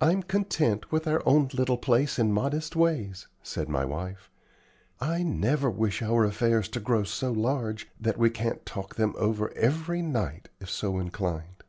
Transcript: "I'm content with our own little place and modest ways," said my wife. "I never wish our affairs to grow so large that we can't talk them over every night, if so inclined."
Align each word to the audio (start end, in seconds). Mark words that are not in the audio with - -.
"I'm 0.00 0.22
content 0.22 0.90
with 0.90 1.06
our 1.06 1.22
own 1.28 1.50
little 1.52 1.76
place 1.76 2.18
and 2.18 2.32
modest 2.32 2.74
ways," 2.74 3.26
said 3.42 3.68
my 3.68 3.84
wife. 3.84 4.30
"I 4.98 5.22
never 5.22 5.68
wish 5.68 6.00
our 6.00 6.24
affairs 6.24 6.70
to 6.70 6.80
grow 6.80 7.04
so 7.04 7.32
large 7.32 7.86
that 8.00 8.16
we 8.16 8.30
can't 8.30 8.64
talk 8.64 8.94
them 8.94 9.12
over 9.18 9.52
every 9.52 10.00
night, 10.00 10.48
if 10.58 10.70
so 10.70 10.98
inclined." 10.98 11.64